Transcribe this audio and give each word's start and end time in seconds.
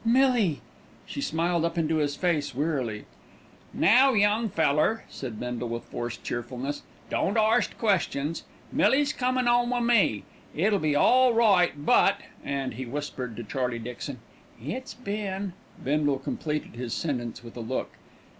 "Millie!" 0.03 0.61
She 1.05 1.21
smiled 1.21 1.63
up 1.63 1.77
into 1.77 1.97
his 1.97 2.15
face 2.15 2.55
wearily. 2.55 3.05
"Now, 3.71 4.13
young 4.13 4.49
feller," 4.49 5.03
said 5.09 5.39
Bindle 5.39 5.69
with 5.69 5.83
forced 5.83 6.23
cheerfulness, 6.23 6.81
"don't 7.11 7.37
arst 7.37 7.77
questions. 7.77 8.41
Millie's 8.71 9.13
comin' 9.13 9.47
'ome 9.47 9.69
wi' 9.69 9.79
me. 9.79 10.23
It'll 10.55 10.79
be 10.79 10.95
all 10.95 11.35
right, 11.35 11.73
but," 11.85 12.19
and 12.43 12.73
he 12.73 12.85
whispered 12.87 13.35
to 13.35 13.43
Charlie 13.43 13.77
Dixon, 13.77 14.17
"it's 14.59 14.95
been" 14.95 15.53
Bindle 15.83 16.17
completed 16.17 16.73
his 16.73 16.95
sentence 16.95 17.43
with 17.43 17.55
a 17.55 17.59
look. 17.59 17.91